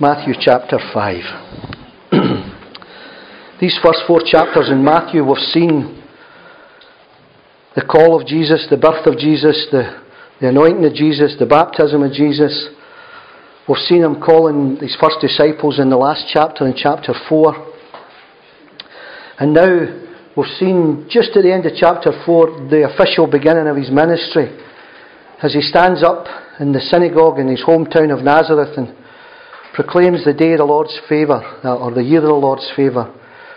[0.00, 1.22] Matthew chapter 5.
[3.60, 6.02] These first four chapters in Matthew, we've seen
[7.76, 10.02] the call of Jesus, the birth of Jesus, the,
[10.40, 12.70] the anointing of Jesus, the baptism of Jesus.
[13.68, 17.72] We've seen him calling these first disciples in the last chapter, in chapter 4.
[19.40, 23.76] And now we've seen just at the end of chapter 4 the official beginning of
[23.76, 24.58] his ministry
[25.42, 26.24] as he stands up
[26.60, 28.96] in the synagogue in his hometown of Nazareth and
[29.74, 33.12] proclaims the day of the Lord's favour, uh, or the year of the Lord's favour,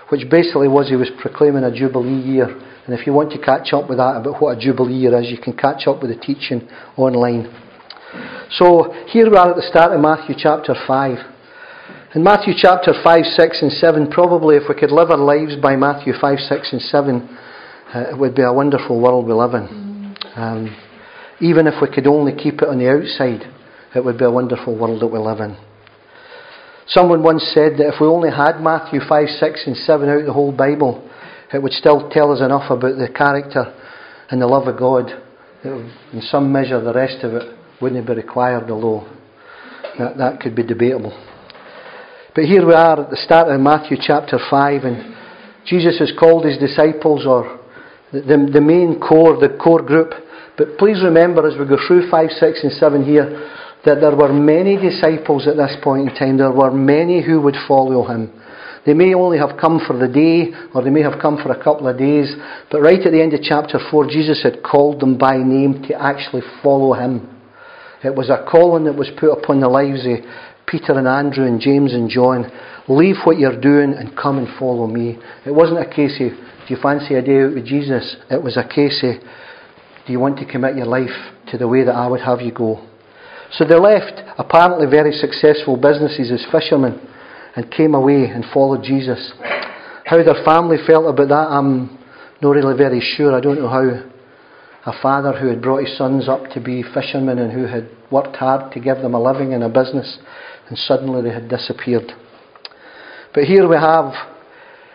[0.10, 2.48] which basically was he was proclaiming a Jubilee year.
[2.86, 5.30] And if you want to catch up with that about what a Jubilee year is,
[5.30, 7.52] you can catch up with the teaching online.
[8.52, 11.18] So here we are at the start of Matthew chapter 5.
[12.16, 15.76] In Matthew chapter 5, 6, and 7, probably if we could live our lives by
[15.76, 17.38] Matthew 5, 6, and 7,
[17.94, 20.16] uh, it would be a wonderful world we live in.
[20.36, 20.78] Um,
[21.42, 23.52] even if we could only keep it on the outside,
[23.94, 25.58] it would be a wonderful world that we live in.
[26.88, 30.26] Someone once said that if we only had Matthew 5, 6, and 7 out of
[30.26, 31.10] the whole Bible,
[31.52, 33.74] it would still tell us enough about the character
[34.30, 35.10] and the love of God.
[35.64, 39.08] In some measure, the rest of it wouldn't be required, although
[39.98, 41.12] that, that could be debatable.
[42.36, 45.16] But here we are at the start of Matthew chapter 5, and
[45.66, 47.62] Jesus has called his disciples, or
[48.12, 50.12] the, the main core, the core group.
[50.58, 53.50] But please remember as we go through 5, 6, and 7 here,
[53.86, 56.38] that there were many disciples at this point in time.
[56.38, 58.32] There were many who would follow him.
[58.86, 61.64] They may only have come for the day, or they may have come for a
[61.64, 62.36] couple of days,
[62.72, 66.00] but right at the end of chapter 4, Jesus had called them by name to
[66.00, 67.28] actually follow him.
[68.04, 70.20] It was a calling that was put upon the lives of
[70.68, 72.52] Peter and Andrew and James and John.
[72.88, 75.18] Leave what you're doing and come and follow me.
[75.46, 78.18] It wasn't a case of, do you fancy a day out with Jesus?
[78.30, 79.16] It was a case of,
[80.06, 82.52] do you want to commit your life to the way that I would have you
[82.52, 82.88] go?
[83.58, 87.00] So they left apparently very successful businesses as fishermen
[87.56, 89.32] and came away and followed Jesus.
[90.06, 91.98] How their family felt about that, I'm
[92.42, 93.34] not really very sure.
[93.34, 94.12] I don't know how
[94.86, 98.36] a father who had brought his sons up to be fishermen and who had worked
[98.36, 100.20] hard to give them a living and a business,
[100.68, 102.12] and suddenly they had disappeared.
[103.34, 104.14] But here we have,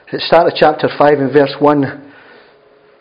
[0.06, 2.12] at the start of chapter 5 and verse 1,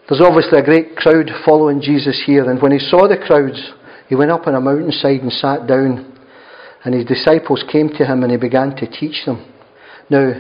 [0.08, 3.72] there's obviously a great crowd following Jesus here, and when he saw the crowds,
[4.10, 6.18] he went up on a mountainside and sat down,
[6.84, 9.46] and his disciples came to him and he began to teach them.
[10.10, 10.34] Now,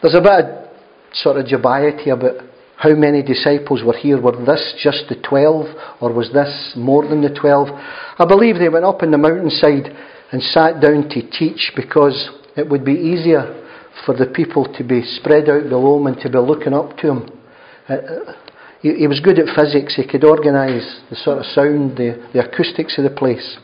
[0.00, 0.68] there's a bit of
[1.12, 2.42] sort of dubiety about
[2.76, 4.20] how many disciples were here.
[4.20, 5.66] Were this just the twelve,
[6.00, 7.68] or was this more than the twelve?
[7.70, 9.94] I believe they went up on the mountainside
[10.32, 13.62] and sat down to teach because it would be easier
[14.04, 17.10] for the people to be spread out below him and to be looking up to
[17.10, 17.40] him.
[17.88, 18.32] Uh, uh,
[18.80, 19.96] He, he was good at physics.
[19.96, 23.58] He could organise the sort of sound, the, the acoustics of the place.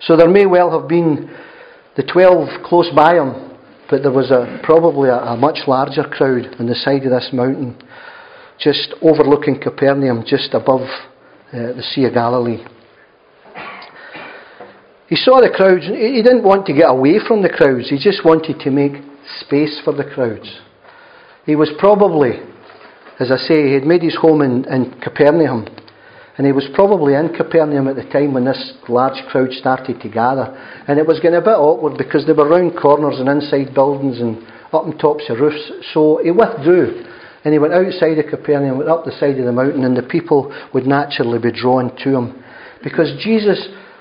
[0.00, 1.30] So there may well have been
[1.96, 3.58] the 12 close by him,
[3.90, 7.30] but there was a, probably a, a much larger crowd on the side of this
[7.32, 7.76] mountain,
[8.60, 12.64] just overlooking Capernaum, just above uh, the Sea of Galilee.
[15.08, 15.86] He saw the crowds.
[15.86, 17.88] He didn't want to get away from the crowds.
[17.88, 18.92] He just wanted to make
[19.40, 20.60] space for the crowds.
[21.46, 22.40] He was probably
[23.18, 25.66] as I say, he had made his home in, in Capernaum.
[26.36, 30.08] And he was probably in Capernaum at the time when this large crowd started to
[30.08, 30.54] gather.
[30.86, 34.20] And it was getting a bit awkward because they were round corners and inside buildings
[34.20, 34.38] and
[34.72, 35.72] up on tops of roofs.
[35.92, 37.04] So he withdrew.
[37.44, 40.02] And he went outside of Capernaum, went up the side of the mountain, and the
[40.02, 42.44] people would naturally be drawn to him.
[42.84, 43.58] Because Jesus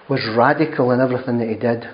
[0.08, 1.90] was radical in everything that he did.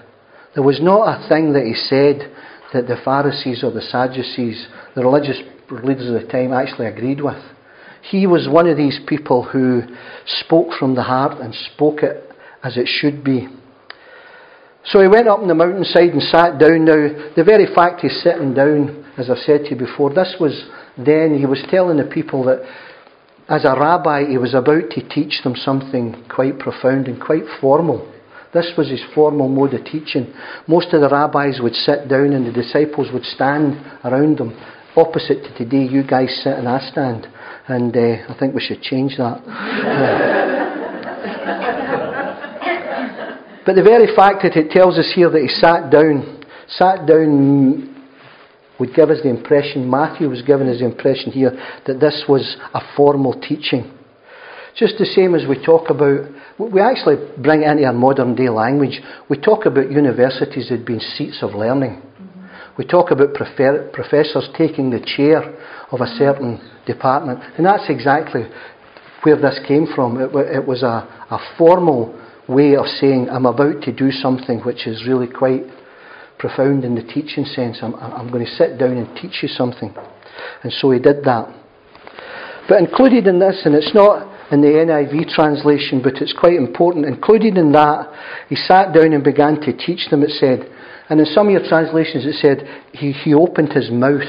[0.56, 2.30] There was not a thing that he said
[2.74, 5.38] that the Pharisees or the Sadducees, the religious
[5.70, 7.42] leaders of the time actually agreed with.
[8.02, 9.84] He was one of these people who
[10.26, 12.30] spoke from the heart and spoke it
[12.64, 13.48] as it should be.
[14.86, 16.86] So he went up on the mountainside and sat down.
[16.86, 20.66] Now, the very fact he's sitting down, as I've said to you before, this was
[20.98, 22.62] then, he was telling the people that
[23.50, 28.13] as a rabbi, he was about to teach them something quite profound and quite formal.
[28.54, 30.32] This was his formal mode of teaching.
[30.68, 34.56] Most of the rabbis would sit down and the disciples would stand around them
[34.96, 37.28] opposite to today, you guys sit and I stand.
[37.68, 39.42] And uh, I think we should change that.
[43.66, 47.90] but the very fact that it tells us here that he sat down, sat down
[48.80, 51.52] would give us the impression, Matthew was giving us the impression here,
[51.86, 53.93] that this was a formal teaching.
[54.76, 56.26] Just the same as we talk about,
[56.58, 59.02] we actually bring it into our modern day language.
[59.30, 62.02] We talk about universities as being seats of learning.
[62.02, 62.46] Mm-hmm.
[62.78, 65.44] We talk about prefer- professors taking the chair
[65.92, 66.86] of a certain mm-hmm.
[66.86, 68.44] department, and that's exactly
[69.22, 70.20] where this came from.
[70.20, 74.88] It, it was a, a formal way of saying, I'm about to do something which
[74.88, 75.64] is really quite
[76.40, 77.78] profound in the teaching sense.
[77.82, 79.94] I'm, I'm going to sit down and teach you something.
[80.64, 81.48] And so he did that.
[82.68, 87.06] But included in this, and it's not in the NIV translation, but it's quite important,
[87.06, 88.12] included in that,
[88.50, 90.70] he sat down and began to teach them, it said.
[91.10, 94.22] And in some of your translations, it said he, he opened his mouth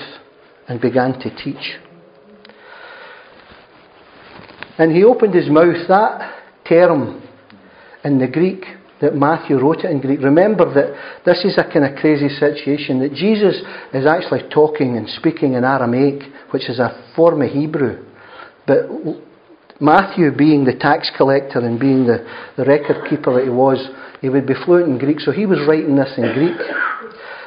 [0.69, 1.79] and began to teach.
[4.79, 6.35] And he opened his mouth, that
[6.69, 7.23] term
[8.03, 8.65] in the Greek
[9.01, 10.21] that Matthew wrote it in Greek.
[10.21, 13.61] Remember that this is a kind of crazy situation that Jesus
[13.93, 18.05] is actually talking and speaking in Aramaic, which is a form of Hebrew.
[18.67, 18.89] But
[19.85, 22.25] Matthew, being the tax collector and being the,
[22.57, 23.79] the record keeper that he was,
[24.21, 26.57] he would be fluent in Greek, so he was writing this in Greek.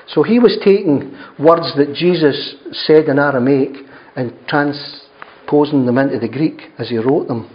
[0.07, 2.55] So he was taking words that Jesus
[2.85, 3.75] said in Aramaic
[4.15, 7.49] and transposing them into the Greek as he wrote them.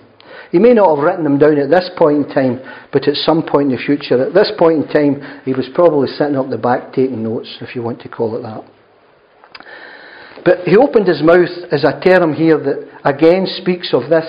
[0.51, 2.61] He may not have written them down at this point in time,
[2.93, 4.21] but at some point in the future.
[4.21, 7.75] At this point in time, he was probably sitting up the back taking notes, if
[7.75, 8.63] you want to call it that.
[10.45, 14.27] But he opened his mouth as a term here that again speaks of this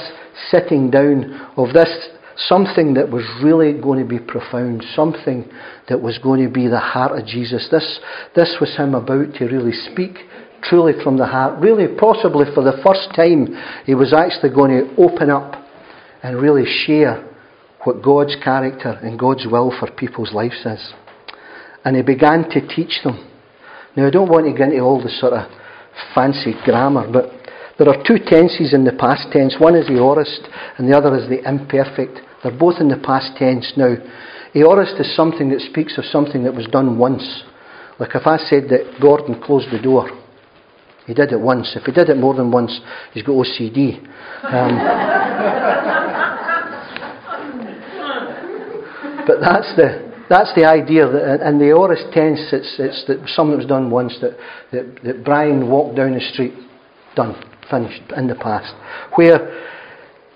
[0.49, 5.49] sitting down, of this something that was really going to be profound, something
[5.89, 7.67] that was going to be the heart of Jesus.
[7.71, 7.99] This,
[8.35, 10.17] this was him about to really speak
[10.63, 11.59] truly from the heart.
[11.61, 15.53] Really, possibly for the first time, he was actually going to open up
[16.23, 17.29] and really share
[17.83, 20.93] what God's character and God's will for people's lives is.
[21.83, 23.29] And he began to teach them.
[23.95, 25.51] Now, I don't want to get into all the sort of
[26.15, 27.42] fancy grammar, but
[27.77, 29.55] there are two tenses in the past tense.
[29.59, 30.47] One is the aorist,
[30.77, 32.19] and the other is the imperfect.
[32.43, 33.73] They're both in the past tense.
[33.75, 33.95] Now,
[34.53, 37.43] aorist is something that speaks of something that was done once.
[37.99, 40.09] Like if I said that Gordon closed the door,
[41.07, 41.75] he did it once.
[41.75, 42.79] If he did it more than once,
[43.13, 43.99] he's got OCD.
[44.43, 44.79] Um,
[49.25, 51.07] But that's the, that's the idea.
[51.07, 54.37] That, and the aorist tense, it's, it's that something that was done once, that,
[54.71, 56.53] that, that Brian walked down the street,
[57.15, 57.35] done,
[57.69, 58.73] finished, in the past.
[59.15, 59.71] Where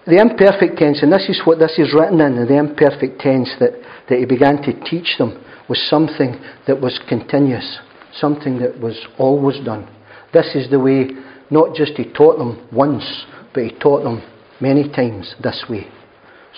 [0.08, 3.72] the imperfect tense, and this is what this is written in, the imperfect tense that,
[4.10, 7.80] that he began to teach them, was something that was continuous,
[8.14, 9.86] something that was always done.
[10.34, 11.10] This is the way,
[11.52, 14.24] not just he taught them once, but he taught them
[14.62, 15.88] many times this way.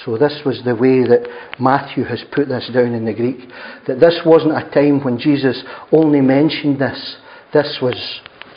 [0.05, 1.27] So, this was the way that
[1.59, 3.49] Matthew has put this down in the Greek.
[3.87, 5.61] That this wasn't a time when Jesus
[5.91, 7.17] only mentioned this.
[7.51, 7.97] This was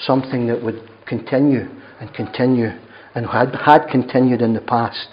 [0.04, 1.68] something that would continue
[2.02, 2.68] and continue
[3.14, 5.06] and had, had continued in the past.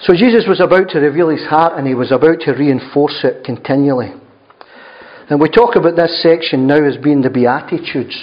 [0.00, 3.44] So, Jesus was about to reveal his heart and he was about to reinforce it
[3.44, 4.12] continually.
[5.30, 8.16] And we talk about this section now as being the Beatitudes.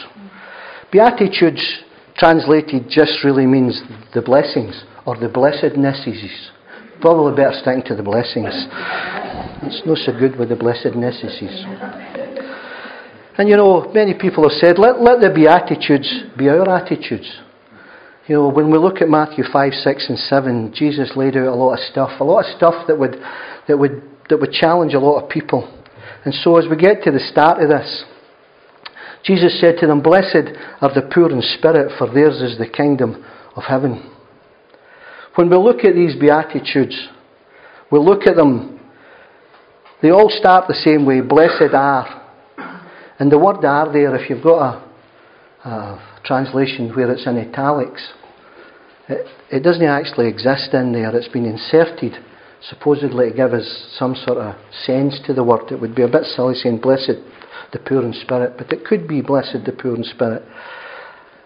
[0.92, 1.84] Beatitudes,
[2.18, 3.82] translated, just really means
[4.14, 6.52] the blessings or the blessednesses.
[7.02, 8.54] Probably better sticking to the blessings.
[9.64, 12.43] It's not so good with the blessednesses.
[13.38, 17.42] And you know, many people have said, let, let the Beatitudes be our attitudes.
[18.28, 21.56] You know, when we look at Matthew 5, 6, and 7, Jesus laid out a
[21.56, 23.18] lot of stuff, a lot of stuff that would,
[23.68, 25.68] that would, that would challenge a lot of people.
[26.24, 28.06] And so as we get to the start of this,
[29.26, 33.26] Jesus said to them, Blessed are the poor in spirit, for theirs is the kingdom
[33.56, 34.12] of heaven.
[35.36, 37.10] When we look at these Beatitudes,
[37.92, 38.80] we look at them,
[40.02, 42.23] they all start the same way blessed are.
[43.24, 44.84] And the word are there, if you've got
[45.64, 48.12] a, a translation where it's in italics,
[49.08, 52.22] it, it doesn't actually exist in there, it's been inserted
[52.70, 55.72] supposedly to give us some sort of sense to the word.
[55.72, 57.24] It would be a bit silly saying blessed
[57.72, 60.44] the poor in spirit, but it could be blessed the poor in spirit.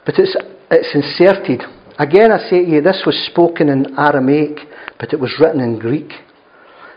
[0.03, 0.36] But it's,
[0.72, 1.62] it's inserted
[2.00, 4.57] Again, I say to you, this was spoken in Aramaic,
[5.00, 6.12] but it was written in Greek.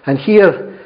[0.07, 0.81] And here,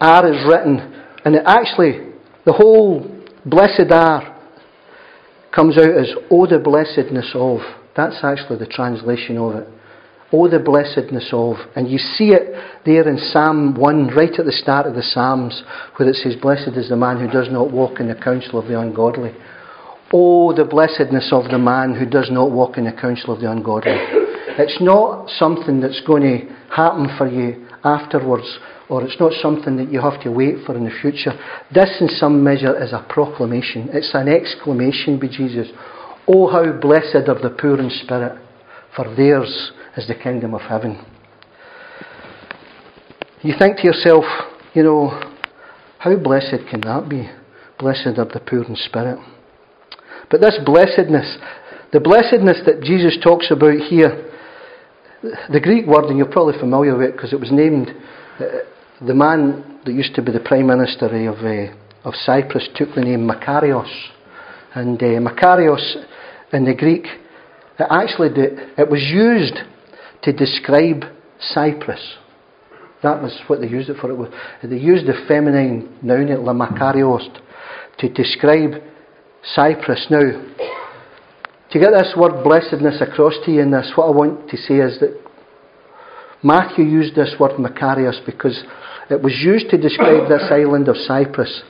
[0.00, 2.14] R is written, and it actually,
[2.46, 3.15] the whole
[3.46, 4.34] blessed are
[5.54, 7.60] comes out as, Oh, the blessedness of.
[7.96, 9.68] That's actually the translation of it.
[10.32, 11.56] Oh, the blessedness of.
[11.74, 12.52] And you see it
[12.84, 15.62] there in Psalm 1, right at the start of the Psalms,
[15.96, 18.66] where it says, Blessed is the man who does not walk in the counsel of
[18.66, 19.32] the ungodly
[20.12, 23.50] Oh, the blessedness of the man who does not walk in the counsel of the
[23.50, 23.90] ungodly.
[24.58, 29.92] It's not something that's going to happen for you afterwards, or it's not something that
[29.92, 31.32] you have to wait for in the future.
[31.72, 33.88] This, in some measure, is a proclamation.
[33.92, 35.68] It's an exclamation by Jesus.
[36.26, 38.38] Oh, how blessed are the poor in spirit,
[38.94, 41.04] for theirs is the kingdom of heaven.
[43.42, 44.24] You think to yourself,
[44.74, 45.20] you know,
[45.98, 47.30] how blessed can that be?
[47.78, 49.18] Blessed are the poor in spirit.
[50.30, 51.38] But this blessedness,
[51.92, 54.25] the blessedness that Jesus talks about here,
[55.22, 57.88] the Greek word, and you're probably familiar with it because it was named
[58.38, 58.44] uh,
[59.04, 63.00] the man that used to be the Prime Minister of, uh, of Cyprus took the
[63.00, 63.90] name Makarios.
[64.74, 66.04] And uh, Makarios
[66.52, 67.06] in the Greek,
[67.78, 69.56] it actually it was used
[70.22, 71.04] to describe
[71.40, 72.16] Cyprus.
[73.02, 74.10] That was what they used it for.
[74.10, 74.32] It was,
[74.62, 77.26] they used the feminine noun, la Makarios,
[77.98, 78.82] to describe
[79.54, 80.06] Cyprus.
[80.10, 80.20] Now,
[81.70, 84.74] to get this word blessedness across to you in this, what I want to say
[84.76, 85.20] is that
[86.42, 88.62] Matthew used this word Makarios because
[89.10, 91.62] it was used to describe this island of Cyprus.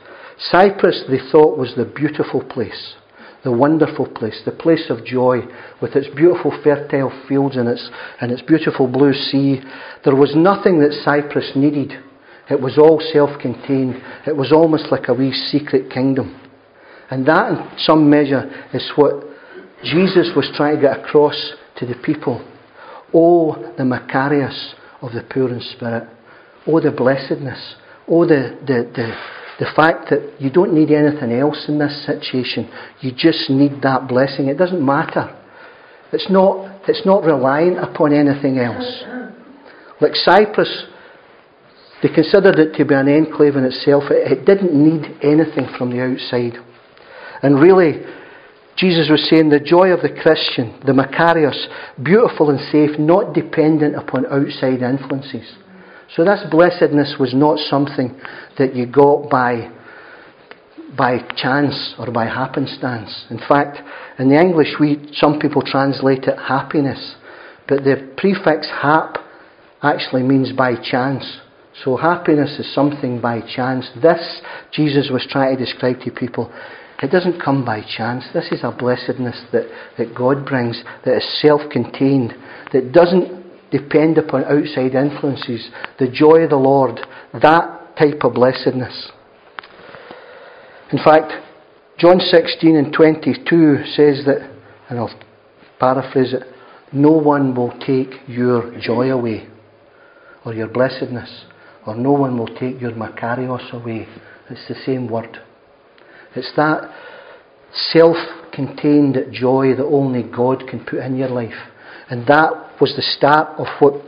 [0.50, 2.94] Cyprus, they thought, was the beautiful place,
[3.42, 5.40] the wonderful place, the place of joy,
[5.80, 7.88] with its beautiful fertile fields and its,
[8.20, 9.60] and its beautiful blue sea.
[10.04, 11.92] There was nothing that Cyprus needed.
[12.50, 13.96] It was all self contained.
[14.26, 16.40] It was almost like a wee secret kingdom.
[17.10, 19.25] And that, in some measure, is what
[19.84, 22.46] Jesus was trying to get across to the people.
[23.12, 26.08] Oh, the Makarios of the poor in spirit.
[26.66, 27.76] Oh, the blessedness.
[28.08, 32.70] Oh, the, the, the, the fact that you don't need anything else in this situation.
[33.00, 34.48] You just need that blessing.
[34.48, 35.36] It doesn't matter.
[36.12, 39.04] It's not, it's not reliant upon anything else.
[40.00, 40.86] Like Cyprus,
[42.02, 44.04] they considered it to be an enclave in itself.
[44.10, 46.58] It, it didn't need anything from the outside.
[47.42, 48.02] And really,
[48.76, 51.66] Jesus was saying the joy of the Christian, the Makarios,
[52.02, 55.56] beautiful and safe, not dependent upon outside influences.
[56.14, 58.18] So this blessedness was not something
[58.58, 59.70] that you got by,
[60.96, 63.26] by chance or by happenstance.
[63.30, 63.78] In fact,
[64.18, 67.16] in the English, we, some people translate it happiness,
[67.68, 69.16] but the prefix hap
[69.82, 71.40] actually means by chance.
[71.84, 73.90] So happiness is something by chance.
[74.00, 74.40] This,
[74.72, 76.52] Jesus was trying to describe to people,
[77.02, 78.24] it doesn't come by chance.
[78.32, 82.34] This is a blessedness that, that God brings that is self contained,
[82.72, 85.68] that doesn't depend upon outside influences.
[85.98, 87.00] The joy of the Lord,
[87.34, 89.10] that type of blessedness.
[90.92, 91.32] In fact,
[91.98, 94.50] John 16 and 22 says that,
[94.88, 95.20] and I'll
[95.80, 96.42] paraphrase it,
[96.92, 99.48] no one will take your joy away,
[100.44, 101.44] or your blessedness,
[101.86, 104.06] or no one will take your makarios away.
[104.48, 105.40] It's the same word.
[106.36, 106.90] It's that
[107.92, 108.16] self
[108.52, 111.54] contained joy that only God can put in your life.
[112.08, 114.02] And that was the start of what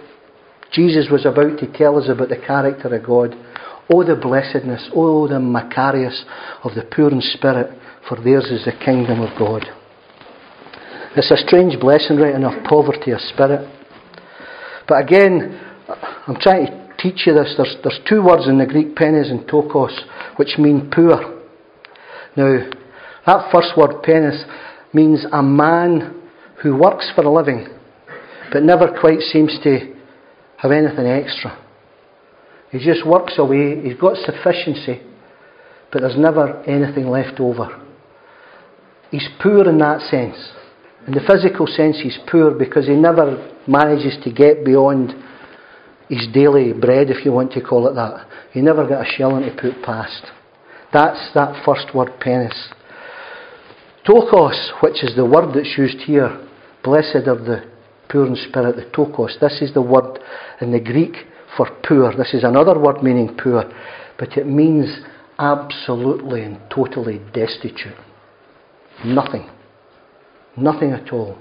[0.73, 3.35] Jesus was about to tell us about the character of God.
[3.93, 6.25] Oh, the blessedness, oh, the Makarios
[6.63, 7.71] of the poor in spirit,
[8.09, 9.65] for theirs is the kingdom of God.
[11.17, 13.67] It's a strange blessing, right enough, poverty of spirit.
[14.87, 15.59] But again,
[16.27, 17.55] I'm trying to teach you this.
[17.57, 19.99] There's, there's two words in the Greek, penes and ptochos,
[20.37, 21.38] which mean poor.
[22.39, 22.71] Now,
[23.27, 24.45] that first word, penes,
[24.95, 26.23] means a man
[26.63, 27.67] who works for a living
[28.53, 29.95] but never quite seems to
[30.57, 31.59] have anything extra.
[32.71, 35.01] He just works away, he's got sufficiency,
[35.93, 37.85] but there's never anything left over.
[39.11, 40.37] He's poor in that sense.
[41.07, 45.13] In the physical sense, he's poor because he never manages to get beyond
[46.09, 48.27] his daily bread, if you want to call it that.
[48.53, 50.25] He never got a shilling to put past.
[50.93, 52.71] That's that first word, penes.
[54.07, 56.47] Ptochos, which is the word that's used here,
[56.83, 57.71] blessed are the
[58.11, 59.39] poor in spirit, the ptochos.
[59.39, 60.19] This is the word
[60.61, 61.15] in the Greek
[61.57, 62.17] for poor.
[62.17, 63.65] This is another word meaning poor,
[64.19, 65.01] but it means
[65.39, 67.97] absolutely and totally destitute.
[69.05, 69.49] Nothing.
[70.57, 71.39] Nothing at all.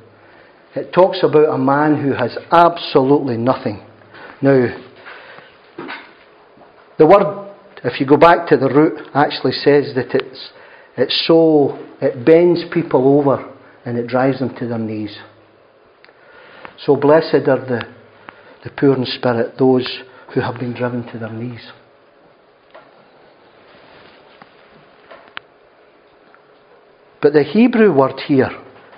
[0.75, 3.81] It talks about a man who has absolutely nothing.
[4.41, 4.77] Now,
[6.99, 7.46] the word
[7.83, 10.49] if you go back to the root, actually says that it's,
[10.97, 13.53] it's so, it bends people over
[13.85, 15.17] and it drives them to their knees.
[16.85, 17.83] So blessed are the,
[18.63, 19.87] the poor in spirit, those
[20.33, 21.71] who have been driven to their knees.
[27.21, 28.51] But the Hebrew word here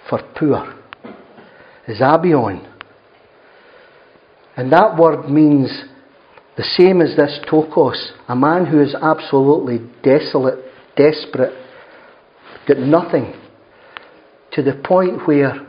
[0.09, 0.75] for poor
[1.87, 2.67] is abion.
[4.57, 5.85] And that word means
[6.59, 10.59] the same as this Ptochos, a man who is absolutely desolate,
[10.97, 11.53] desperate,
[12.67, 13.33] got nothing,
[14.51, 15.65] to the point where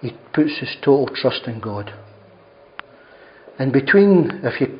[0.00, 1.92] he puts his total trust in God.
[3.58, 4.78] And between, if you,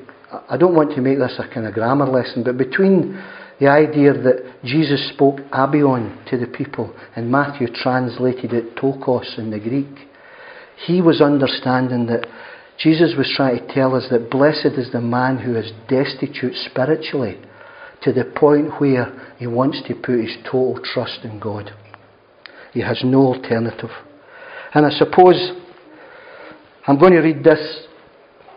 [0.49, 3.21] I don't want to make this a kind of grammar lesson, but between
[3.59, 9.51] the idea that Jesus spoke abion to the people and Matthew translated it ptochos in
[9.51, 10.07] the Greek,
[10.87, 12.29] he was understanding that
[12.79, 17.39] Jesus was trying to tell us that blessed is the man who is destitute spiritually
[18.03, 21.71] to the point where he wants to put his total trust in God.
[22.73, 23.91] He has no alternative.
[24.75, 25.53] And I suppose
[26.87, 27.87] I'm going to read this,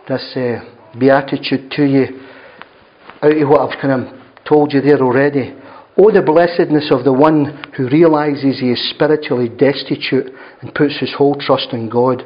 [0.07, 2.27] this uh, beatitude to you
[3.21, 5.55] out of what I've kind of told you there already.
[5.97, 11.13] Oh, the blessedness of the one who realizes he is spiritually destitute and puts his
[11.17, 12.23] whole trust in God,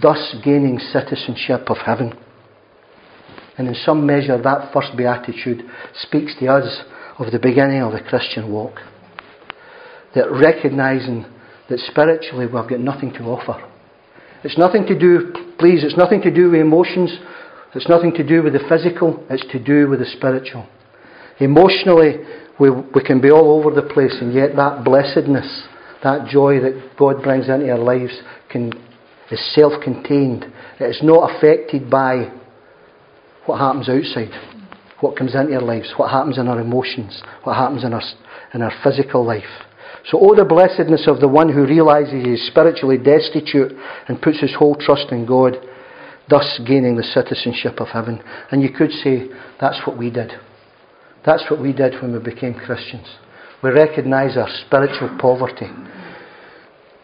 [0.00, 2.12] thus gaining citizenship of heaven.
[3.58, 5.62] And in some measure, that first beatitude
[5.94, 6.82] speaks to us
[7.18, 8.80] of the beginning of the Christian walk.
[10.14, 11.26] That recognizing
[11.68, 13.62] that spiritually we've got nothing to offer.
[14.44, 17.10] It's nothing to do, please, it's nothing to do with emotions.
[17.74, 19.24] It's nothing to do with the physical.
[19.30, 20.66] It's to do with the spiritual.
[21.38, 22.16] Emotionally,
[22.60, 25.66] we, we can be all over the place, and yet that blessedness,
[26.02, 28.12] that joy that God brings into our lives,
[28.50, 28.72] can,
[29.32, 30.44] is self contained.
[30.78, 32.30] It is not affected by
[33.46, 34.30] what happens outside,
[35.00, 38.02] what comes into our lives, what happens in our emotions, what happens in our,
[38.54, 39.42] in our physical life.
[40.10, 43.72] So, oh, the blessedness of the one who realizes he is spiritually destitute
[44.08, 45.56] and puts his whole trust in God,
[46.28, 48.20] thus gaining the citizenship of heaven.
[48.50, 49.28] And you could say
[49.60, 50.32] that's what we did.
[51.24, 53.06] That's what we did when we became Christians.
[53.62, 55.68] We recognize our spiritual poverty.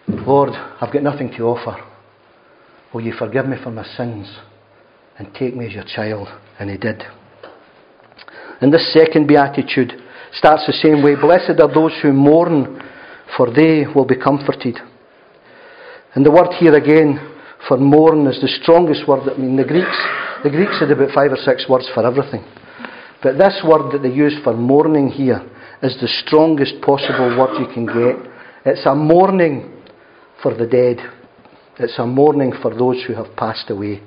[0.08, 1.87] Lord, I've got nothing to offer.
[2.92, 4.38] Will you forgive me for my sins
[5.18, 6.28] and take me as your child?
[6.58, 7.02] And he did.
[8.60, 9.92] And this second beatitude
[10.32, 12.82] starts the same way Blessed are those who mourn,
[13.36, 14.78] for they will be comforted.
[16.14, 17.34] And the word here again
[17.66, 19.28] for mourn is the strongest word.
[19.28, 19.98] I mean, the Greeks,
[20.42, 22.44] the Greeks had about five or six words for everything.
[23.22, 25.42] But this word that they use for mourning here
[25.82, 28.32] is the strongest possible word you can get.
[28.64, 29.82] It's a mourning
[30.42, 30.98] for the dead.
[31.78, 34.02] It's a mourning for those who have passed away.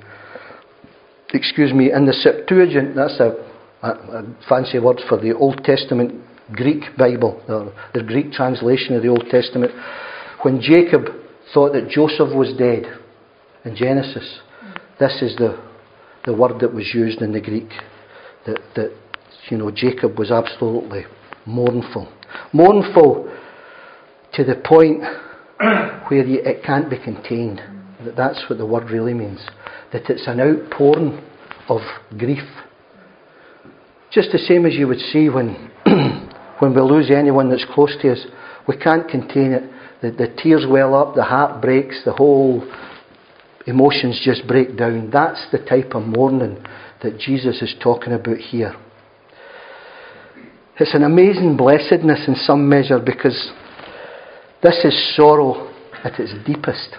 [1.34, 3.36] Excuse me, in the Septuagint, that's a,
[3.82, 9.04] a, a fancy word for the Old Testament Greek Bible, or the Greek translation of
[9.04, 9.72] the Old Testament.
[10.42, 11.06] When Jacob
[11.54, 12.84] thought that Joseph was dead
[13.64, 14.40] in Genesis,
[15.00, 15.58] this is the,
[16.26, 17.70] the word that was used in the Greek.
[18.46, 18.92] That, that
[19.50, 21.06] you know, Jacob was absolutely
[21.46, 22.12] mournful.
[22.54, 23.34] Mournful
[24.34, 25.04] to the point
[26.08, 27.62] where you, it can't be contained.
[28.06, 29.46] That that's what the word really means.
[29.94, 31.22] That it's an outpouring
[31.70, 31.82] of
[32.18, 32.44] grief.
[34.12, 35.72] Just the same as you would see when,
[36.60, 38.26] when we lose anyone that's close to us.
[38.68, 39.64] We can't contain it.
[40.02, 42.68] The, the tears well up, the heart breaks, the whole
[43.68, 45.12] emotions just break down.
[45.12, 46.64] That's the type of mourning
[47.04, 48.76] that Jesus is talking about here.
[50.80, 53.52] It's an amazing blessedness in some measure because
[54.64, 56.96] this is sorrow at its deepest.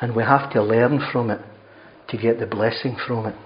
[0.00, 1.40] And we have to learn from it
[2.08, 3.36] to get the blessing from it.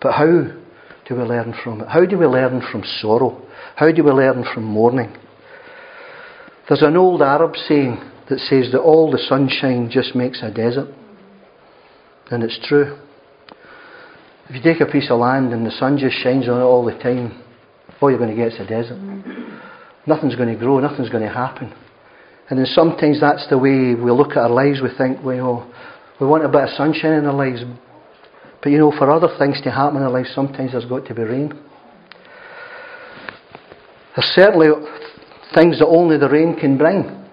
[0.00, 1.88] But how do we learn from it?
[1.88, 3.42] How do we learn from sorrow?
[3.76, 5.16] How do we learn from mourning?
[6.68, 7.98] There's an old Arab saying
[8.28, 10.88] that says that all the sunshine just makes a desert.
[12.30, 12.98] And it's true.
[14.48, 16.84] If you take a piece of land and the sun just shines on it all
[16.84, 17.42] the time,
[18.00, 18.98] all you're going to get is a desert.
[20.06, 21.72] Nothing's going to grow, nothing's going to happen.
[22.50, 24.80] And then sometimes that's the way we look at our lives.
[24.82, 25.72] We think, well,
[26.20, 27.62] we want a bit of sunshine in our lives.
[28.62, 31.14] But you know, for other things to happen in our lives, sometimes there's got to
[31.14, 31.52] be rain.
[34.14, 34.68] There's certainly
[35.54, 37.24] things that only the rain can bring.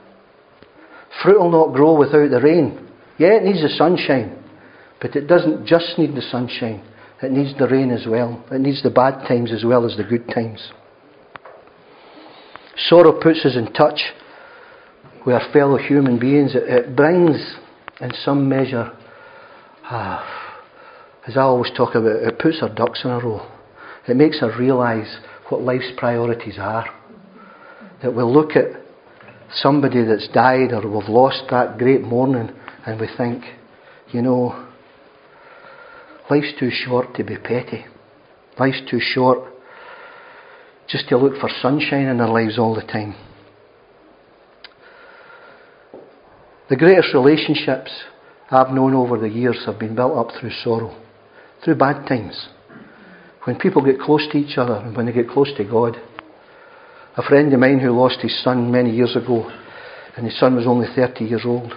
[1.22, 2.88] Fruit will not grow without the rain.
[3.18, 4.42] Yeah, it needs the sunshine,
[5.02, 6.82] but it doesn't just need the sunshine.
[7.22, 8.44] It needs the rain as well.
[8.50, 10.72] It needs the bad times as well as the good times.
[12.88, 14.00] Sorrow puts us in touch
[15.26, 16.56] with our fellow human beings.
[16.56, 17.56] It, it brings,
[18.00, 18.92] in some measure,
[19.84, 20.40] ah,
[21.28, 23.48] as I always talk about, it puts our ducks in a row.
[24.08, 25.18] It makes us realise
[25.50, 26.86] what life's priorities are.
[28.02, 28.66] That we'll look at
[29.54, 32.50] somebody that's died or we've lost that great mourning
[32.86, 33.44] and we think,
[34.12, 34.68] you know,
[36.30, 37.86] life's too short to be petty.
[38.58, 39.40] Life's too short
[40.90, 43.16] just to look for sunshine in their lives all the time.
[46.70, 47.92] The greatest relationships
[48.52, 50.96] I've known over the years have been built up through sorrow,
[51.64, 52.48] through bad times.
[53.44, 55.96] When people get close to each other and when they get close to God.
[57.18, 59.52] A friend of mine who lost his son many years ago,
[60.16, 61.74] and his son was only 30 years old,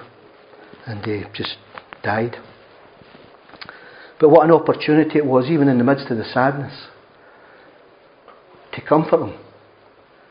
[0.86, 1.56] and he just
[2.02, 2.36] died.
[4.20, 6.88] But what an opportunity it was, even in the midst of the sadness
[8.72, 9.38] to comfort them.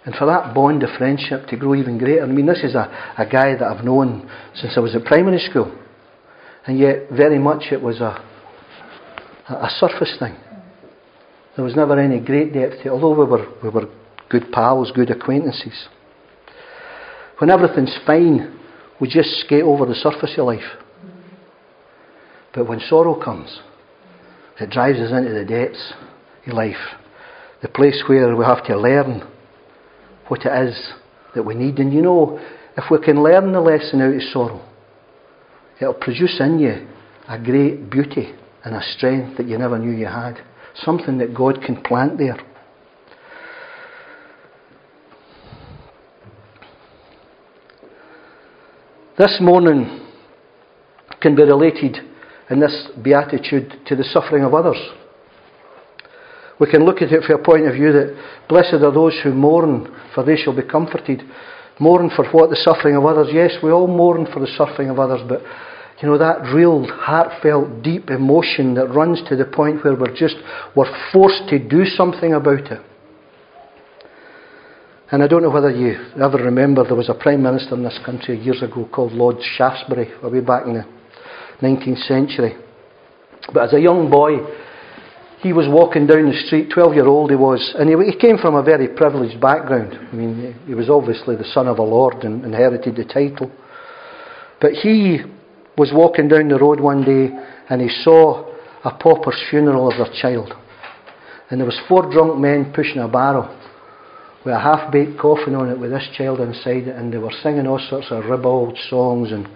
[0.03, 2.23] And for that bond of friendship to grow even greater.
[2.23, 5.39] I mean, this is a, a guy that I've known since I was at primary
[5.39, 5.77] school.
[6.65, 8.23] And yet, very much it was a,
[9.49, 10.35] a surface thing.
[11.55, 13.89] There was never any great depth to it, although we were, we were
[14.29, 15.87] good pals, good acquaintances.
[17.37, 18.59] When everything's fine,
[18.99, 20.77] we just skate over the surface of life.
[22.53, 23.59] But when sorrow comes,
[24.59, 25.93] it drives us into the depths
[26.47, 27.00] of life
[27.61, 29.21] the place where we have to learn
[30.27, 30.93] what it is
[31.35, 31.77] that we need.
[31.79, 32.39] And you know,
[32.77, 34.65] if we can learn the lesson out of sorrow,
[35.79, 36.87] it'll produce in you
[37.27, 40.35] a great beauty and a strength that you never knew you had.
[40.75, 42.37] Something that God can plant there.
[49.17, 50.07] This mourning
[51.21, 51.97] can be related
[52.49, 54.77] in this beatitude to the suffering of others.
[56.61, 58.15] We can look at it from a point of view that
[58.47, 61.23] blessed are those who mourn, for they shall be comforted.
[61.79, 62.51] Mourn for what?
[62.51, 63.29] The suffering of others.
[63.33, 65.41] Yes, we all mourn for the suffering of others, but
[66.01, 70.35] you know, that real, heartfelt, deep emotion that runs to the point where we're just,
[70.75, 72.81] we're forced to do something about it.
[75.11, 77.99] And I don't know whether you ever remember there was a Prime Minister in this
[78.05, 80.85] country years ago called Lord Shaftesbury, way back in the
[81.61, 82.55] 19th century.
[83.51, 84.37] But as a young boy,
[85.41, 88.37] he was walking down the street, 12 year old he was, and he, he, came
[88.37, 89.97] from a very privileged background.
[89.97, 93.51] I mean, he was obviously the son of a lord and inherited the title.
[94.59, 95.21] But he
[95.77, 97.35] was walking down the road one day
[97.69, 100.53] and he saw a pauper's funeral of their child.
[101.49, 103.57] And there was four drunk men pushing a barrow
[104.45, 107.65] with a half-baked coffin on it with this child inside it and they were singing
[107.65, 109.47] all sorts of ribald songs and,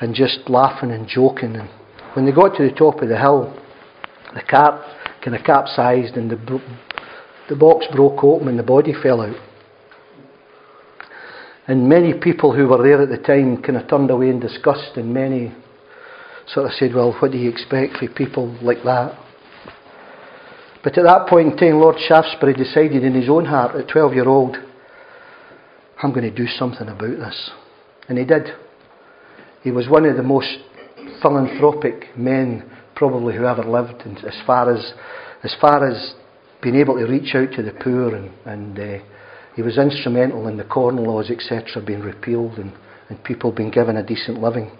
[0.00, 1.56] and just laughing and joking.
[1.56, 1.68] And
[2.14, 3.54] when they got to the top of the hill,
[4.34, 4.80] the cap
[5.22, 6.60] kind of capsized and the,
[7.48, 9.36] the box broke open and the body fell out.
[11.66, 14.96] And many people who were there at the time kind of turned away in disgust,
[14.96, 15.54] and many
[16.48, 19.16] sort of said, Well, what do you expect from people like that?
[20.82, 24.14] But at that point in time, Lord Shaftesbury decided in his own heart, at 12
[24.14, 24.56] year old,
[26.02, 27.50] I'm going to do something about this.
[28.08, 28.48] And he did.
[29.62, 30.48] He was one of the most
[31.20, 32.68] philanthropic men
[33.00, 34.92] probably who ever lived, and as far as
[35.42, 36.12] as far as
[36.62, 39.02] being able to reach out to the poor, and, and uh,
[39.56, 42.74] he was instrumental in the corn laws, etc., being repealed and,
[43.08, 44.70] and people being given a decent living.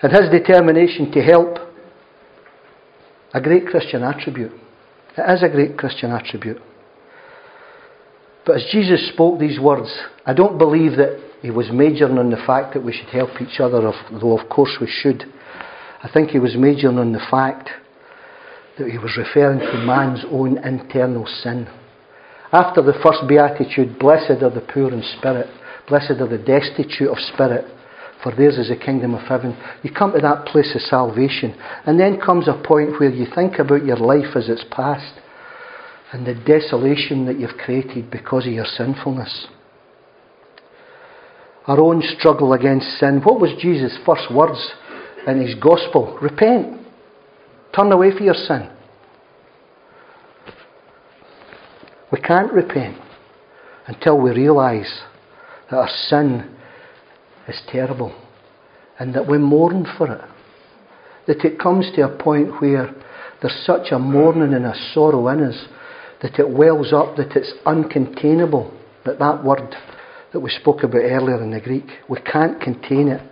[0.00, 1.58] And his determination to help,
[3.34, 4.52] a great Christian attribute.
[5.18, 6.62] It is a great Christian attribute.
[8.46, 12.42] But as Jesus spoke these words, I don't believe that he was majoring on the
[12.46, 15.30] fact that we should help each other, though of course we should.
[16.02, 17.70] I think he was majoring on the fact
[18.78, 21.68] that he was referring to man's own internal sin.
[22.52, 25.48] After the first beatitude, blessed are the poor in spirit,
[25.88, 27.66] blessed are the destitute of spirit,
[28.22, 29.56] for theirs is the kingdom of heaven.
[29.82, 31.54] You come to that place of salvation,
[31.86, 35.20] and then comes a point where you think about your life as it's past
[36.12, 39.46] and the desolation that you've created because of your sinfulness.
[41.66, 43.20] Our own struggle against sin.
[43.22, 44.72] What was Jesus' first words
[45.26, 46.18] in his gospel?
[46.20, 46.80] Repent.
[47.74, 48.70] Turn away from your sin.
[52.12, 52.98] We can't repent
[53.86, 55.00] until we realise
[55.70, 56.56] that our sin
[57.46, 58.12] is terrible
[58.98, 60.20] and that we mourn for it.
[61.26, 62.92] That it comes to a point where
[63.40, 65.66] there's such a mourning and a sorrow in us
[66.22, 68.76] that it wells up, that it's uncontainable.
[69.04, 69.74] That that word
[70.32, 73.22] that we spoke about earlier in the Greek, we can't contain it.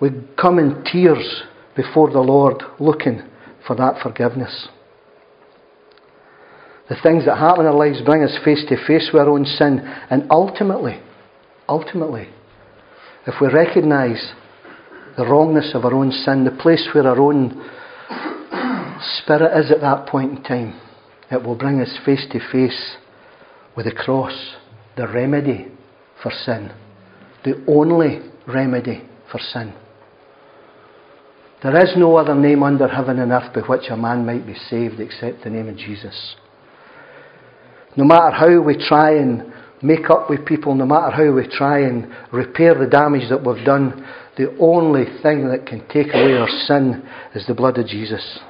[0.00, 1.42] We come in tears
[1.76, 3.22] before the Lord looking
[3.66, 4.68] for that forgiveness.
[6.88, 9.46] The things that happen in our lives bring us face to face with our own
[9.46, 9.80] sin.
[10.10, 11.00] And ultimately,
[11.68, 12.28] ultimately,
[13.26, 14.32] if we recognise
[15.16, 17.50] the wrongness of our own sin, the place where our own
[19.18, 20.80] spirit is at that point in time,
[21.30, 22.96] it will bring us face to face
[23.76, 24.54] with the cross,
[24.96, 25.68] the remedy
[26.22, 26.70] for sin,
[27.44, 29.72] the only remedy for sin.
[31.64, 34.54] There is no other name under heaven and earth by which a man might be
[34.68, 36.36] saved except the name of Jesus.
[37.96, 39.50] No matter how we try and
[39.80, 43.64] make up with people, no matter how we try and repair the damage that we've
[43.64, 47.02] done, the only thing that can take away our sin
[47.34, 48.40] is the blood of Jesus.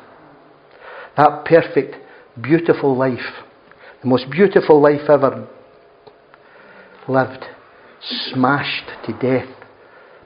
[1.17, 1.95] That perfect,
[2.43, 3.45] beautiful life,
[4.03, 5.47] the most beautiful life ever
[7.07, 7.45] lived,
[8.33, 9.55] smashed to death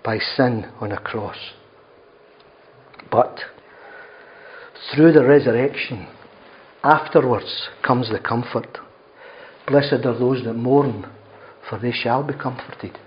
[0.03, 1.37] by sin on a cross.
[3.11, 3.41] But
[4.95, 6.09] through the resurrection,
[6.83, 8.79] afterwards comes the comfort.
[9.67, 11.11] Blessed are those that mourn,
[11.69, 12.99] for they shall be comforted.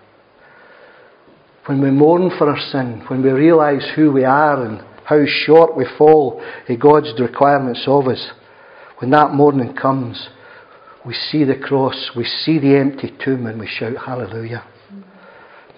[1.66, 5.76] When we mourn for our sin, when we realise who we are and how short
[5.76, 8.32] we fall in God's requirements of us,
[9.00, 10.30] when that morning comes,
[11.06, 14.64] we see the cross, we see the empty tomb, and we shout, Hallelujah.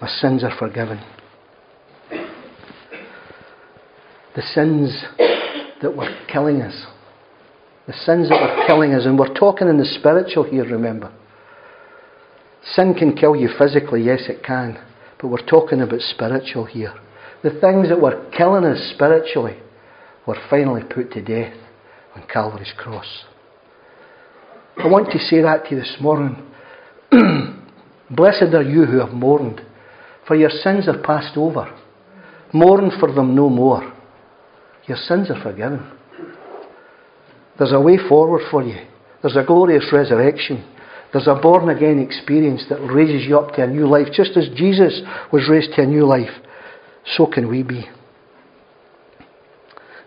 [0.00, 1.00] My sins are forgiven.
[4.34, 5.04] The sins
[5.80, 6.86] that were killing us,
[7.86, 9.04] The sins that were killing us.
[9.04, 11.12] And we're talking in the spiritual here, remember.
[12.74, 14.78] Sin can kill you physically, yes, it can.
[15.20, 16.94] But we're talking about spiritual here.
[17.42, 19.58] The things that were killing us spiritually
[20.26, 21.54] were finally put to death
[22.16, 23.24] on Calvary's cross.
[24.82, 26.42] I want to say that to you this morning.
[28.10, 29.60] Blessed are you who have mourned,
[30.26, 31.70] for your sins are passed over.
[32.52, 33.93] Mourn for them no more.
[34.86, 35.90] Your sins are forgiven.
[37.58, 38.76] There's a way forward for you.
[39.22, 40.70] There's a glorious resurrection.
[41.12, 44.08] There's a born again experience that raises you up to a new life.
[44.12, 45.00] Just as Jesus
[45.32, 46.32] was raised to a new life,
[47.16, 47.88] so can we be.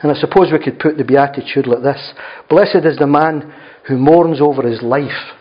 [0.01, 2.13] And I suppose we could put the Beatitude like this
[2.49, 3.53] Blessed is the man
[3.87, 5.33] who mourns over his life.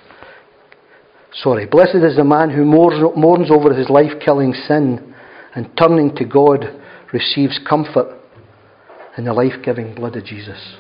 [1.43, 5.15] Sorry, blessed is the man who mourns over his life killing sin
[5.55, 6.65] and turning to God
[7.13, 8.07] receives comfort
[9.17, 10.77] in the life giving blood of Jesus.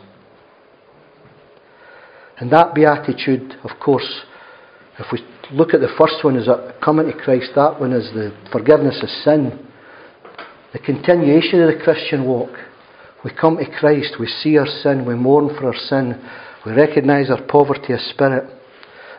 [2.38, 4.22] And that beatitude, of course,
[4.98, 6.48] if we look at the first one as
[6.82, 9.66] coming to Christ, that one is the forgiveness of sin.
[10.72, 12.50] The continuation of the Christian walk.
[13.24, 16.22] We come to Christ, we see our sin, we mourn for our sin,
[16.64, 18.44] we recognise our poverty of spirit,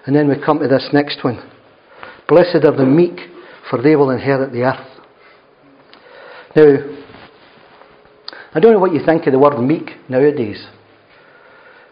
[0.05, 1.49] and then we come to this next one.
[2.27, 3.19] Blessed are the meek,
[3.69, 4.87] for they will inherit the earth.
[6.55, 6.96] Now,
[8.53, 10.65] I don't know what you think of the word meek nowadays,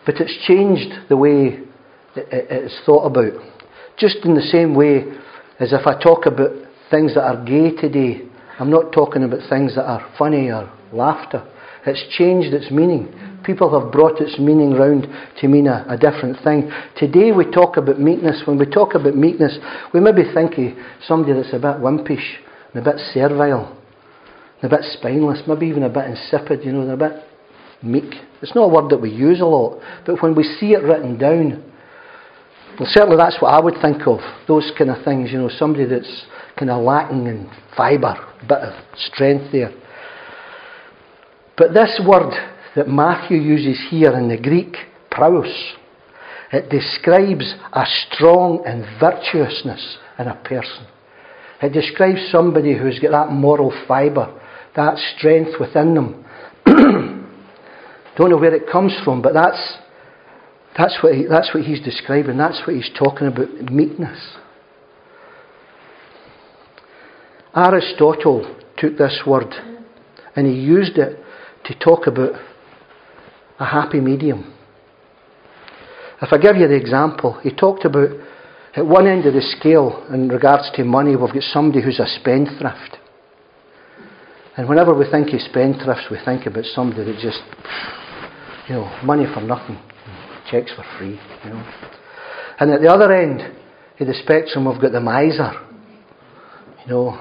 [0.06, 1.60] but it's changed the way
[2.16, 3.34] it's thought about.
[3.98, 5.04] Just in the same way
[5.60, 6.52] as if I talk about
[6.90, 8.22] things that are gay today,
[8.60, 11.46] I'm not talking about things that are funny or laughter.
[11.86, 13.14] It's changed its meaning.
[13.46, 15.08] People have brought its meaning round
[15.40, 16.72] to mean a, a, different thing.
[16.98, 18.42] Today we talk about meekness.
[18.46, 19.58] When we talk about meekness,
[19.94, 22.38] we maybe think of somebody that's a bit wimpish
[22.74, 23.75] and a bit servile,
[24.62, 27.24] and a bit spineless, maybe even a bit insipid, you know, they're a bit
[27.84, 28.16] meek.
[28.42, 31.18] It's not a word that we use a lot, but when we see it written
[31.18, 31.64] down,
[32.80, 34.20] well, certainly that's what I would think of.
[34.48, 36.26] Those kind of things, you know, somebody that's
[36.58, 39.72] kind of lacking in fibre, a bit of strength there.
[41.58, 42.34] But this word
[42.76, 44.76] that Matthew uses here in the Greek,
[45.10, 45.74] praus,
[46.52, 50.86] it describes a strong and virtuousness in a person.
[51.62, 54.34] It describes somebody who's got that moral fibre,
[54.76, 56.26] that strength within them.
[58.18, 59.78] Don't know where it comes from, but that's,
[60.78, 62.38] that's, what he, that's what he's describing.
[62.38, 64.20] That's what he's talking about meekness.
[67.56, 69.54] Aristotle took this word
[70.36, 71.20] and he used it
[71.66, 72.34] to talk about
[73.60, 74.54] a happy medium.
[76.22, 78.10] If I give you the example, he talked about
[78.76, 82.08] at one end of the scale in regards to money, we've got somebody who's a
[82.20, 82.98] spendthrift.
[84.58, 87.42] And whenever we think of spendthrifts, we think about somebody that just,
[88.70, 89.78] you know, money for nothing,
[90.50, 91.64] checks for free, you know.
[92.60, 93.42] And at the other end
[94.00, 95.52] of the spectrum, we've got the miser,
[96.86, 97.20] you know,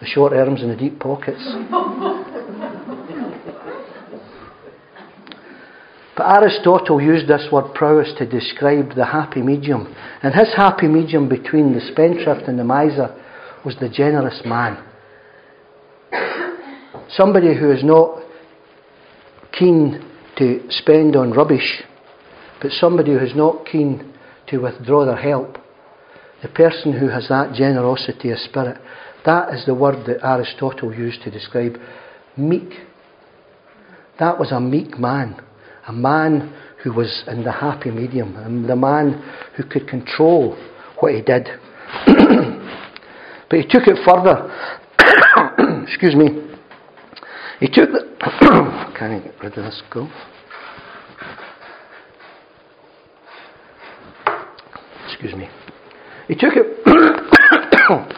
[0.00, 1.42] the short arms and the deep pockets.
[6.16, 9.94] But Aristotle used this word praus to describe the happy medium.
[10.22, 13.16] And his happy medium between the spendthrift and the miser
[13.64, 14.84] was the generous man.
[17.16, 18.22] Somebody who is not
[19.58, 20.02] keen
[20.38, 21.82] to spend on rubbish,
[22.60, 24.14] but somebody who is not keen
[24.48, 25.58] to withdraw their help.
[26.42, 28.78] The person who has that generosity of spirit.
[29.24, 31.76] That is the word that Aristotle used to describe
[32.36, 32.72] meek.
[34.18, 35.40] That was a meek man
[35.86, 39.22] a man who was in the happy medium, and the man
[39.56, 40.56] who could control
[41.00, 41.48] what he did.
[42.06, 44.50] but he took it further.
[45.86, 46.51] Excuse me.
[47.62, 48.00] He took the.
[48.98, 50.08] Can I get rid of this go?
[55.06, 55.48] Excuse me.
[56.26, 56.84] He took it.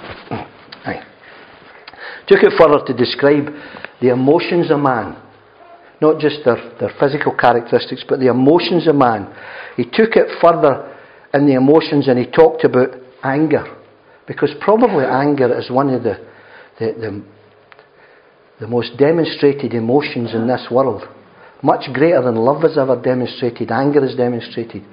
[2.27, 3.51] took it further to describe
[4.01, 5.21] the emotions of man
[6.01, 9.33] not just their, their physical characteristics, but the emotions of man.
[9.77, 10.95] He took it further
[11.33, 12.91] in the emotions and he talked about
[13.23, 13.65] anger.
[14.27, 16.17] Because probably anger is one of the,
[16.79, 17.25] the, the,
[18.61, 21.03] the most demonstrated emotions in this world.
[21.63, 24.85] Much greater than love is ever demonstrated, anger is demonstrated.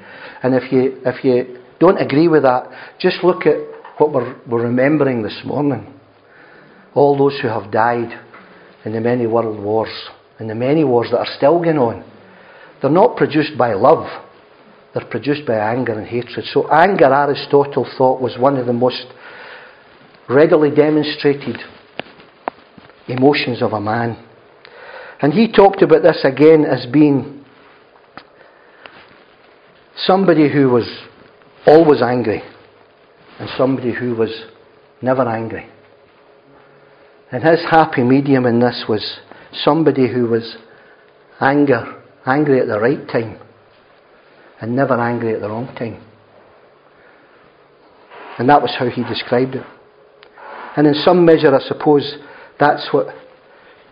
[0.41, 2.69] And if you, if you don't agree with that,
[2.99, 3.57] just look at
[3.97, 5.93] what we're, we're remembering this morning.
[6.93, 8.19] All those who have died
[8.85, 12.03] in the many world wars and the many wars that are still going on,
[12.81, 14.07] they're not produced by love,
[14.93, 16.45] they're produced by anger and hatred.
[16.51, 19.05] So, anger, Aristotle thought, was one of the most
[20.27, 21.57] readily demonstrated
[23.07, 24.17] emotions of a man.
[25.21, 27.45] And he talked about this again as being
[29.95, 30.89] somebody who was
[31.65, 32.41] always angry
[33.39, 34.29] and somebody who was
[35.01, 35.67] never angry.
[37.31, 39.19] And his happy medium in this was
[39.53, 40.57] somebody who was
[41.39, 43.39] anger, angry at the right time
[44.59, 46.01] and never angry at the wrong time.
[48.37, 49.65] And that was how he described it.
[50.77, 52.15] And in some measure, I suppose
[52.61, 53.07] that's what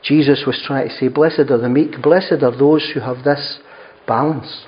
[0.04, 1.08] Jesus was trying to say.
[1.08, 3.60] Blessed are the meek, blessed are those who have this
[4.08, 4.66] balance.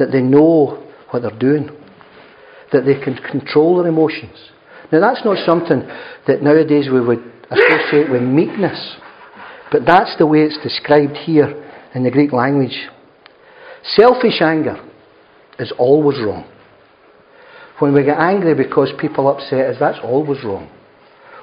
[0.00, 1.70] That they know what they're doing,
[2.72, 4.36] that they can control their emotions.
[4.90, 5.88] Now, that's not something
[6.26, 8.96] that nowadays we would associate with meekness,
[9.70, 11.62] but that's the way it's described here
[11.94, 12.76] in the Greek language.
[13.94, 14.76] Selfish anger
[15.60, 16.50] is always wrong.
[17.78, 20.70] When we get angry because people upset us, that's always wrong.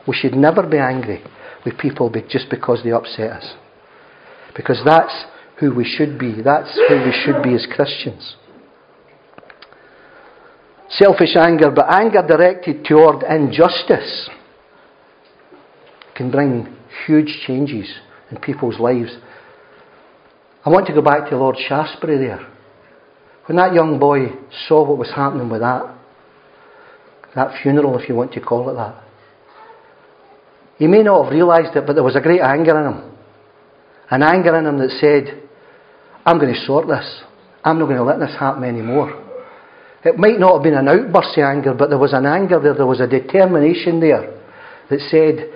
[0.08, 1.24] We should never be angry
[1.66, 3.54] with people just because they upset us.
[4.56, 5.26] Because that's
[5.60, 6.42] who we should be.
[6.42, 8.36] That's who we should be as Christians.
[10.89, 14.30] Selfish anger, but anger directed toward injustice
[16.16, 16.76] can bring
[17.08, 17.92] huge changes
[18.30, 19.18] in people's lives.
[20.66, 22.48] I want to go back to Lord Shaftesbury there.
[23.48, 24.28] When that young boy
[24.68, 25.84] saw what was happening with that,
[27.36, 29.03] that funeral, if you want to call it that,
[30.77, 33.12] he may not have realised it, but there was a great anger in him.
[34.09, 35.43] An anger in him that said,
[36.25, 37.21] I'm going to sort this.
[37.63, 39.19] I'm not going to let this happen anymore.
[40.03, 42.73] It might not have been an outburst of anger, but there was an anger there,
[42.73, 44.41] there was a determination there
[44.89, 45.49] that said,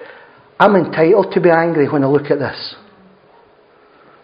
[0.59, 2.75] I'm entitled to be angry when I look at this.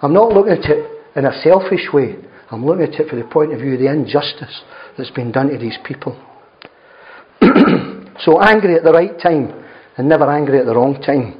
[0.01, 2.15] I'm not looking at it in a selfish way.
[2.51, 4.62] I'm looking at it from the point of view of the injustice
[4.97, 6.13] that's been done to these people.
[8.19, 9.62] so angry at the right time
[9.97, 11.39] and never angry at the wrong time.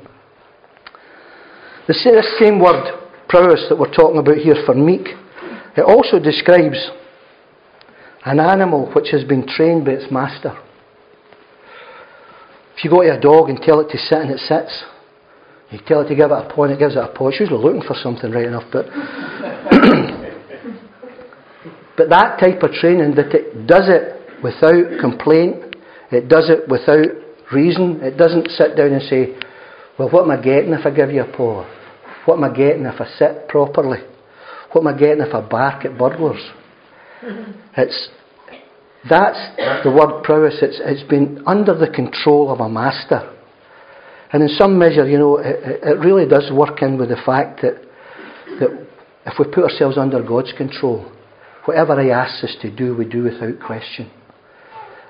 [1.88, 1.94] The
[2.40, 2.94] same word,
[3.28, 5.10] praus, that we're talking about here for meek,
[5.76, 6.92] it also describes
[8.26, 10.58] an animal which has been trained by its master.
[12.78, 14.84] If you go to a dog and tell it to sit and it sits,
[15.72, 17.30] you tell it to give it a paw and it gives it a paw.
[17.30, 18.86] It's usually looking for something right enough, but
[21.98, 25.76] but that type of training that it does it without complaint,
[26.12, 28.00] it does it without reason.
[28.02, 29.36] It doesn't sit down and say,
[29.98, 31.66] "Well, what am I getting if I give you a paw?
[32.26, 34.00] What am I getting if I sit properly?
[34.72, 36.42] What am I getting if I bark at burglars?"
[37.76, 38.10] It's
[39.10, 40.54] that's the word praus.
[40.62, 43.30] It's, it's been under the control of a master.
[44.32, 47.62] And in some measure, you know, it, it really does work in with the fact
[47.62, 47.76] that,
[48.60, 48.88] that
[49.26, 51.12] if we put ourselves under God's control,
[51.66, 54.10] whatever He asks us to do, we do without question.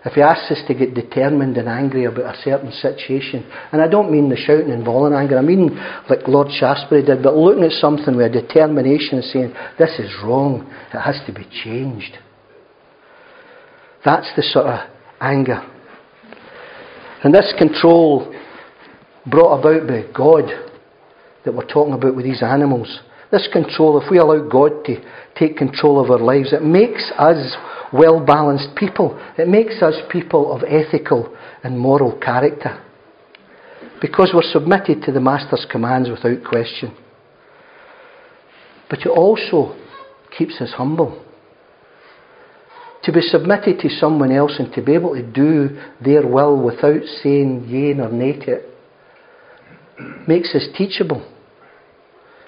[0.05, 3.87] If He asks us to get determined and angry about a certain situation, and I
[3.87, 5.75] don't mean the shouting and bawling anger, I mean
[6.09, 10.69] like Lord Shaftesbury did, but looking at something with determination and saying, this is wrong,
[10.93, 12.17] it has to be changed.
[14.03, 14.89] That's the sort of
[15.21, 15.61] anger.
[17.23, 18.35] And this control
[19.25, 20.51] brought about by God
[21.45, 22.99] that we're talking about with these animals.
[23.33, 24.97] This control, if we allow God to
[25.35, 27.55] take control of our lives, it makes us
[27.91, 29.19] well balanced people.
[29.39, 32.79] It makes us people of ethical and moral character.
[33.99, 36.95] Because we're submitted to the Master's commands without question.
[38.87, 39.75] But it also
[40.37, 41.25] keeps us humble
[43.01, 47.01] to be submitted to someone else and to be able to do their will without
[47.23, 48.69] saying yea or nay to it
[50.27, 51.32] makes us teachable.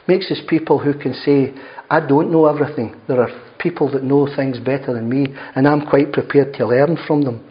[0.08, 1.54] Makes us people who can say,
[1.90, 2.96] I don't know everything.
[3.08, 6.98] There are people that know things better than me, and I'm quite prepared to learn
[7.08, 7.44] from them.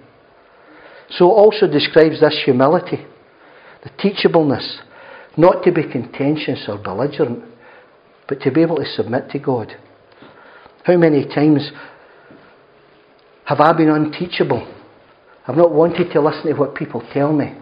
[1.10, 3.04] So also describes this humility,
[3.82, 4.78] the teachableness,
[5.36, 7.44] not to be contentious or belligerent,
[8.28, 9.72] but to be able to submit to God.
[10.84, 11.70] How many times
[13.44, 14.72] have I been unteachable?
[15.46, 17.54] I've not wanted to listen to what people tell me.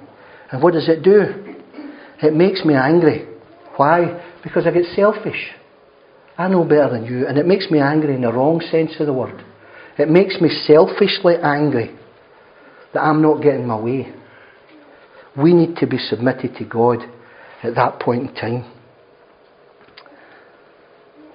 [0.51, 1.57] And what does it do?
[2.23, 3.27] It makes me angry.
[3.77, 4.32] Why?
[4.43, 5.51] Because I get selfish.
[6.37, 9.07] I know better than you, and it makes me angry in the wrong sense of
[9.07, 9.45] the word.
[9.99, 11.97] It makes me selfishly angry
[12.95, 14.13] that I'm not getting my way.
[15.37, 16.99] We need to be submitted to God
[17.63, 18.73] at that point in time.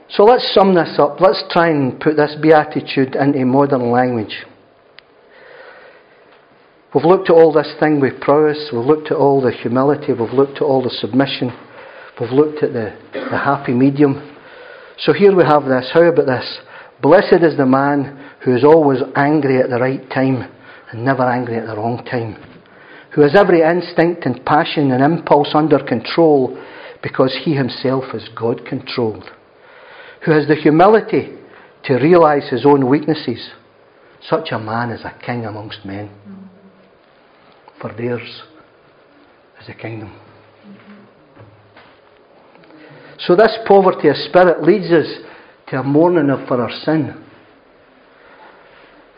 [0.10, 1.20] So let's sum this up.
[1.20, 4.46] Let's try and put this beatitude into modern language.
[6.96, 10.34] We've looked at all this thing with praus, we've looked at all the humility, we've
[10.34, 11.52] looked at all the submission,
[12.20, 14.36] we've looked at the, the happy medium.
[15.00, 15.90] So here we have this.
[15.94, 16.60] How about this?
[17.02, 20.52] Blessed is the man who is always angry at the right time
[20.92, 22.38] and never angry at the wrong time.
[23.14, 26.58] Who has every instinct and passion and impulse under control
[27.04, 29.30] because he himself is God controlled
[30.28, 31.38] who has the humility
[31.86, 33.52] to realize his own weaknesses.
[34.28, 36.10] Such a man is a king amongst men.
[37.80, 38.42] For theirs
[39.62, 40.27] is the kingdom.
[43.20, 45.08] So, this poverty of spirit leads us
[45.70, 47.24] to a mourning for our sin.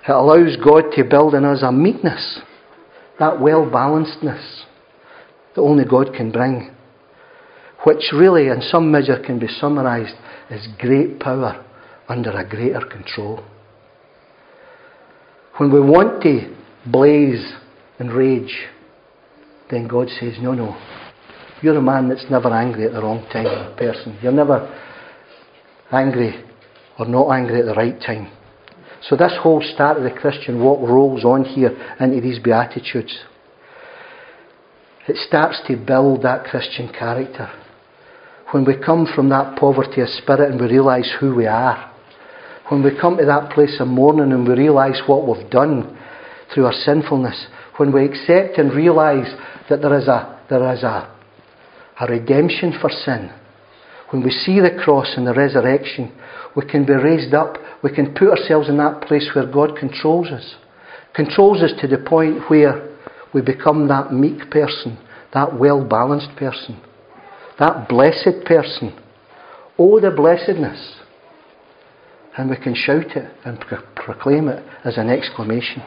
[0.07, 2.39] It allows God to build in us a meekness,
[3.19, 4.63] that well balancedness
[5.55, 6.73] that only God can bring,
[7.85, 10.15] which really, in some measure, can be summarized
[10.49, 11.65] as great power
[12.07, 13.43] under a greater control.
[15.57, 17.53] When we want to blaze
[17.99, 18.67] and rage,
[19.69, 20.77] then God says, No, no.
[21.61, 24.17] You're a man that's never angry at the wrong time, a person.
[24.21, 24.67] You're never
[25.91, 26.43] angry
[26.97, 28.31] or not angry at the right time.
[29.01, 33.17] So, this whole start of the Christian walk rolls on here into these Beatitudes.
[35.07, 37.49] It starts to build that Christian character.
[38.51, 41.93] When we come from that poverty of spirit and we realise who we are,
[42.69, 45.97] when we come to that place of mourning and we realise what we've done
[46.53, 47.47] through our sinfulness,
[47.77, 49.29] when we accept and realise
[49.69, 51.15] that there is a, there is a,
[51.99, 53.31] a redemption for sin,
[54.11, 56.11] when we see the cross and the resurrection,
[56.55, 57.57] we can be raised up.
[57.83, 60.55] We can put ourselves in that place where God controls us.
[61.15, 62.89] Controls us to the point where
[63.33, 64.97] we become that meek person,
[65.33, 66.81] that well balanced person,
[67.59, 68.97] that blessed person.
[69.77, 70.95] Oh, the blessedness.
[72.37, 75.83] And we can shout it and pro- proclaim it as an exclamation.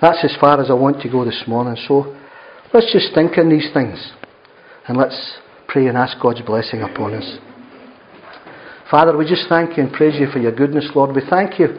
[0.00, 1.76] That's as far as I want to go this morning.
[1.88, 2.16] So
[2.72, 4.12] let's just think on these things
[4.86, 7.38] and let's pray and ask God's blessing upon us.
[8.90, 11.14] Father, we just thank you and praise you for your goodness, Lord.
[11.14, 11.76] We thank you.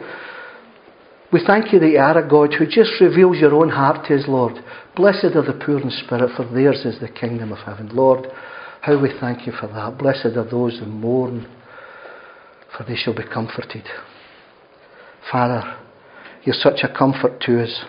[1.32, 4.16] We thank you that you are a God who just reveals your own heart to
[4.16, 4.62] us, Lord.
[4.96, 7.90] Blessed are the poor in spirit, for theirs is the kingdom of heaven.
[7.92, 8.26] Lord,
[8.82, 9.98] how we thank you for that.
[9.98, 11.46] Blessed are those who mourn,
[12.76, 13.84] for they shall be comforted.
[15.30, 15.76] Father,
[16.44, 17.84] you're such a comfort to us.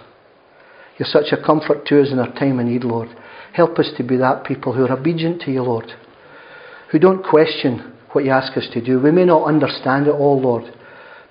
[0.98, 3.10] You're such a comfort to us in our time of need, Lord.
[3.54, 5.92] Help us to be that people who are obedient to you, Lord,
[6.92, 9.00] who don't question what you ask us to do.
[9.00, 10.64] We may not understand it all, Lord,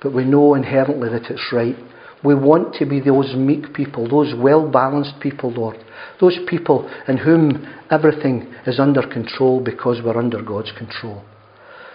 [0.03, 1.77] but we know inherently that it's right.
[2.25, 5.77] We want to be those meek people, those well balanced people, Lord.
[6.21, 11.25] Those people in whom everything is under control because we're under God's control.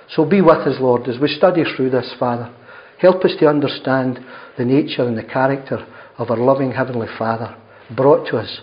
[0.09, 2.53] So be with us, Lord, as we study through this, Father.
[2.99, 4.19] Help us to understand
[4.57, 5.85] the nature and the character
[6.17, 7.57] of our loving Heavenly Father,
[7.95, 8.61] brought to us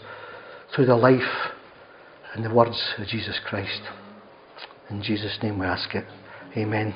[0.74, 1.52] through the life
[2.34, 3.82] and the words of Jesus Christ.
[4.88, 6.04] In Jesus' name we ask it.
[6.56, 6.94] Amen.